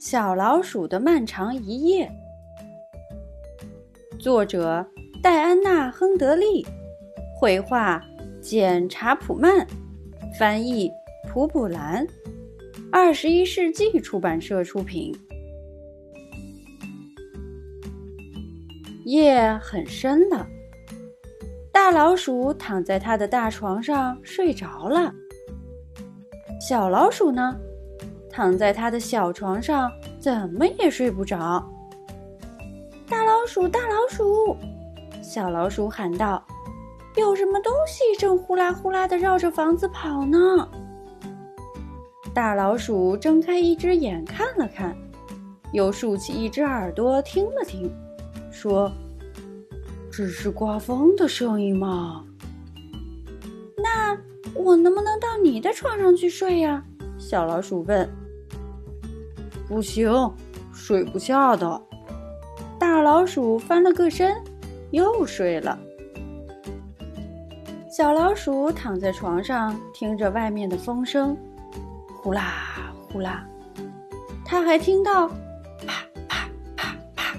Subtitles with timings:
[0.00, 2.10] 小老鼠的漫长一夜，
[4.18, 4.84] 作者
[5.22, 6.66] 戴安娜·亨德利，
[7.38, 8.02] 绘画
[8.40, 9.66] 简·查普曼，
[10.38, 10.90] 翻译
[11.28, 12.06] 普普兰，
[12.90, 15.14] 二十一世纪出版社出品。
[19.04, 20.46] 夜很深了，
[21.70, 25.12] 大老鼠躺在它的大床上睡着了。
[26.58, 27.54] 小老鼠呢？
[28.30, 31.64] 躺在他的小床上，怎么也睡不着。
[33.08, 34.56] 大老鼠，大老鼠，
[35.22, 36.42] 小老鼠喊道
[37.16, 40.68] ：“有什么东西正呼啦呼啦的绕着房子跑呢？”
[42.32, 44.96] 大老鼠睁开一只眼看了看，
[45.72, 47.92] 又竖起一只耳朵听了听，
[48.52, 48.90] 说
[50.12, 52.24] ：“只是刮风的声音吗？”
[53.76, 54.16] 那
[54.54, 56.84] 我能不能到你的床上去睡呀？
[57.18, 58.08] 小老鼠问。
[59.70, 60.10] 不行，
[60.72, 61.80] 睡不下的。
[62.76, 64.36] 大老鼠翻了个身，
[64.90, 65.78] 又睡了。
[67.88, 71.36] 小老鼠躺在床上，听着外面的风声，
[72.20, 73.46] 呼啦呼啦。
[74.44, 75.28] 它还听到
[75.86, 77.36] 啪啪啪啪。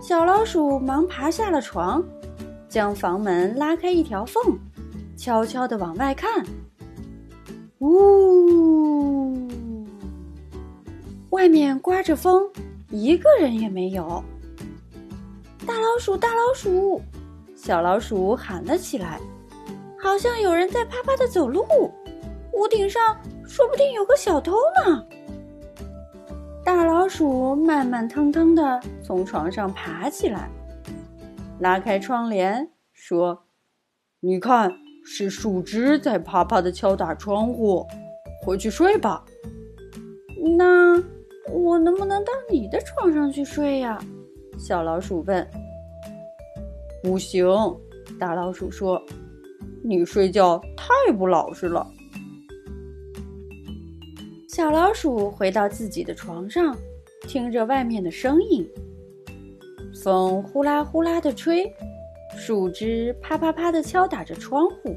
[0.00, 2.02] 小老鼠忙爬下了床，
[2.66, 4.58] 将房门拉开一条缝，
[5.18, 6.42] 悄悄地往外看。
[7.80, 9.19] 呜。
[11.30, 12.50] 外面刮着风，
[12.90, 14.22] 一个人也没有。
[15.66, 17.00] 大老鼠，大老鼠，
[17.54, 19.20] 小老鼠喊了起来，
[20.02, 21.64] 好像有人在啪啪的走路。
[22.52, 25.04] 屋顶上说不定有个小偷呢。
[26.64, 30.50] 大老鼠慢慢腾腾的从床上爬起来，
[31.60, 33.44] 拉开窗帘，说
[34.18, 34.72] ：“你看，
[35.06, 37.86] 是树枝在啪啪的敲打窗户。
[38.44, 39.24] 回去睡吧。”
[40.58, 41.00] 那。
[41.52, 43.98] 我能不能到你的床上去睡呀？
[44.58, 45.46] 小老鼠问。
[47.02, 47.46] 不行，
[48.18, 49.00] 大老鼠说
[49.82, 51.86] ：“你睡觉太不老实了。”
[54.48, 56.76] 小老鼠回到自己的床上，
[57.22, 58.68] 听着外面的声音，
[60.02, 61.72] 风呼啦呼啦的吹，
[62.36, 64.94] 树枝啪啪啪的敲打着窗户，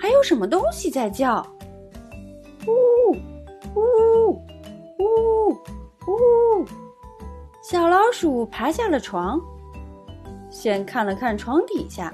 [0.00, 1.46] 还有什么东西在叫？
[2.66, 2.70] 呜
[3.12, 3.16] 呜。
[8.10, 9.40] 老鼠爬下了床，
[10.50, 12.12] 先看了看床底下，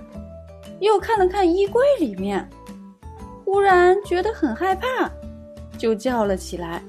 [0.79, 2.47] 又看了看衣柜里面，
[3.47, 5.11] 忽然觉得很害怕，
[5.79, 6.83] 就叫了起来：“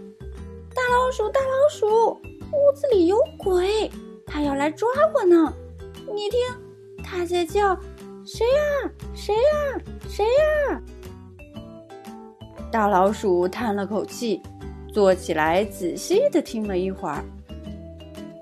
[0.75, 2.19] 大老鼠，大老鼠，
[2.51, 3.90] 屋子里有鬼，
[4.25, 5.53] 它要来抓我呢！
[6.13, 6.41] 你听，
[7.01, 7.79] 它在叫，
[8.25, 8.91] 谁呀？
[9.16, 9.81] 谁呀？
[10.09, 10.81] 谁呀？”
[12.69, 14.41] 大老鼠叹了口气。
[14.91, 17.23] 坐起来，仔细的听了一会儿。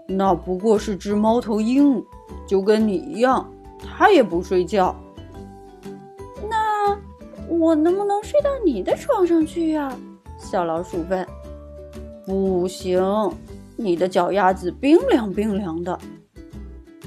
[0.07, 2.03] 那不过是只猫头鹰，
[2.47, 4.95] 就跟你一样，它也不睡觉。
[6.49, 6.97] 那
[7.47, 9.95] 我能不能睡到你的床上去呀？
[10.37, 11.25] 小老鼠问。
[12.25, 13.01] 不行，
[13.75, 15.99] 你的脚丫子冰凉冰凉的。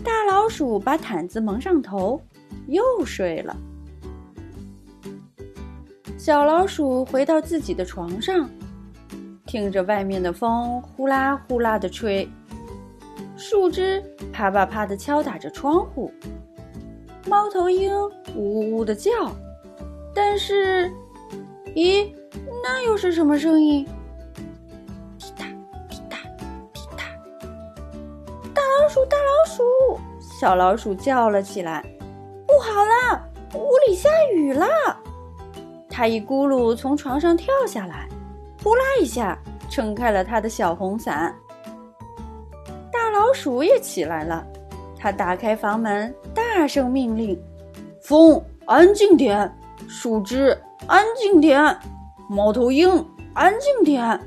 [0.04, 2.20] 大老鼠把毯子蒙上头，
[2.66, 3.56] 又睡了。
[6.16, 8.48] 小老鼠回到自己的床上。
[9.46, 12.28] 听着外面的风呼啦呼啦的吹，
[13.38, 16.12] 树枝啪啪啪的敲打着窗户，
[17.28, 17.94] 猫头鹰
[18.34, 19.10] 呜呜的叫。
[20.12, 20.90] 但是，
[21.66, 22.12] 咦，
[22.64, 23.86] 那又是什么声音？
[25.16, 25.44] 滴答
[25.88, 26.18] 滴答
[26.72, 27.04] 滴答！
[28.52, 29.62] 大老鼠，大老鼠，
[30.20, 31.80] 小老鼠叫了起来
[32.44, 33.24] ：“不好啦，
[33.54, 34.66] 屋里下雨了！”
[35.88, 38.08] 它一咕噜从床上跳下来。
[38.64, 39.38] 呼啦一下，
[39.70, 41.32] 撑开了它的小红伞。
[43.28, 44.42] 老鼠也起来了，
[44.96, 47.38] 它打开房门，大声命令
[48.00, 49.46] ：“风，安静点；
[49.86, 50.56] 树枝，
[50.86, 51.76] 安静点；
[52.30, 52.88] 猫头鹰，
[53.34, 54.18] 安静点。”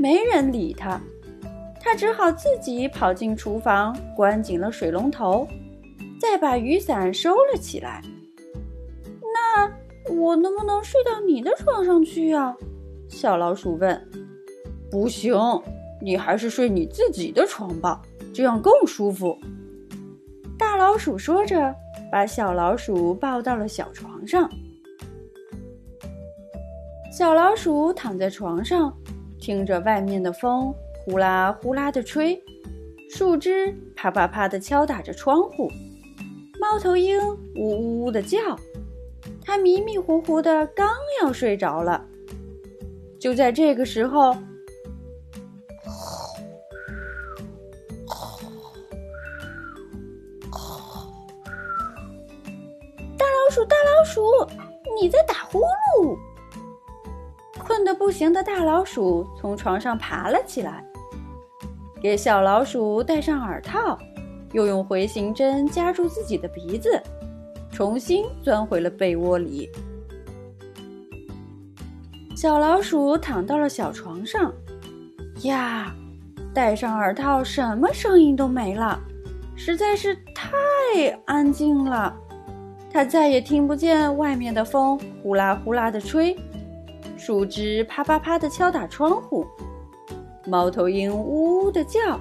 [0.00, 0.98] 没人理它，
[1.82, 5.46] 它只好自己跑进厨房，关紧了水龙头，
[6.18, 8.00] 再把雨伞收了起来。
[9.20, 9.70] 那。
[10.10, 12.56] 我能不能睡到你的床上去呀？
[13.10, 14.08] 小老鼠问。
[14.90, 15.36] 不行，
[16.00, 18.00] 你还是睡你自己的床吧，
[18.34, 19.38] 这样更舒服。
[20.58, 21.74] 大老鼠说着，
[22.10, 24.50] 把小老鼠抱到了小床上。
[27.10, 28.96] 小老鼠躺在床上，
[29.40, 30.72] 听着外面的风
[31.04, 32.40] 呼啦呼啦的吹，
[33.10, 35.68] 树枝啪啪啪的敲打着窗户，
[36.60, 37.18] 猫头鹰
[37.56, 38.38] 呜呜呜的叫。
[39.42, 40.88] 他迷迷糊糊的，刚
[41.22, 42.04] 要睡着了，
[43.18, 44.36] 就在这个时候，
[54.08, 54.22] 鼠，
[54.98, 56.16] 你在打呼噜！
[57.58, 60.82] 困得不行的大老鼠从床上爬了起来，
[62.00, 63.98] 给小老鼠戴上耳套，
[64.52, 66.98] 又用回形针夹住自己的鼻子，
[67.70, 69.68] 重新钻回了被窝里。
[72.34, 74.50] 小老鼠躺到了小床上，
[75.42, 75.94] 呀，
[76.54, 78.98] 戴上耳套，什么声音都没了，
[79.54, 80.48] 实在是太
[81.26, 82.16] 安静了。
[82.90, 86.36] 它再也听不见外面的风呼啦呼啦的吹，
[87.16, 89.46] 树枝啪啪啪的敲打窗户，
[90.46, 92.18] 猫头鹰呜呜的叫，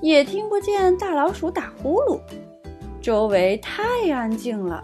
[0.00, 2.20] 也听不见大老鼠打呼噜。
[3.00, 4.82] 周围太安静了，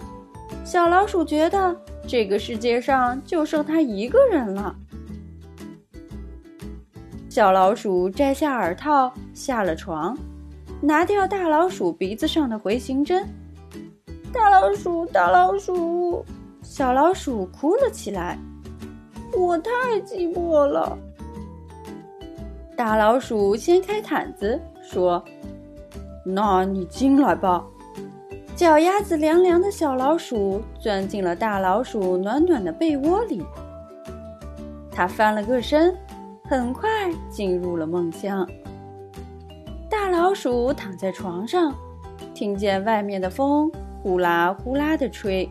[0.64, 1.76] 小老鼠觉得
[2.06, 4.76] 这个世界上就剩它一个人了。
[7.28, 10.16] 小老鼠摘下耳套，下了床，
[10.80, 13.26] 拿掉大老鼠鼻子上的回形针。
[14.36, 16.22] 大老鼠，大老鼠，
[16.62, 18.38] 小老鼠哭了起来。
[19.34, 19.70] 我太
[20.04, 20.96] 寂寞了。
[22.76, 25.24] 大老鼠掀开毯子说
[26.22, 27.64] ：“那你进来吧。”
[28.54, 33.42] 脚丫子凉凉的小老鼠钻进了大老鼠暖暖的被窝里。
[34.90, 35.96] 它翻了个身，
[36.44, 36.88] 很快
[37.30, 38.46] 进入了梦乡。
[39.88, 41.74] 大老鼠躺在床上，
[42.34, 43.72] 听见外面的风。
[44.06, 45.50] 呼啦呼啦的吹，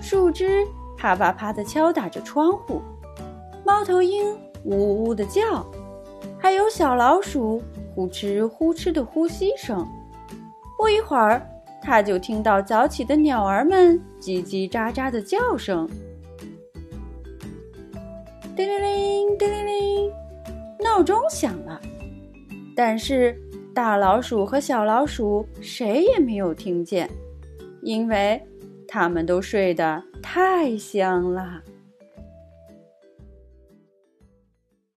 [0.00, 0.66] 树枝
[0.96, 2.80] 啪啪啪的敲打着窗户，
[3.66, 4.34] 猫头鹰
[4.64, 5.62] 呜呜的叫，
[6.38, 7.62] 还有小老鼠
[7.94, 9.86] 呼哧呼哧的呼吸声。
[10.78, 11.46] 不一会儿，
[11.82, 15.86] 他就听到早起的鸟儿们叽叽喳喳的叫声。
[18.56, 20.12] 叮铃铃，叮铃铃，
[20.82, 21.78] 闹钟响了，
[22.74, 23.38] 但是
[23.74, 27.06] 大老鼠和小老鼠谁也没有听见。
[27.82, 28.40] 因为
[28.88, 31.62] 他们都睡得太香了。